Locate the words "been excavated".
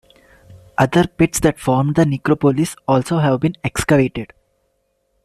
3.41-4.33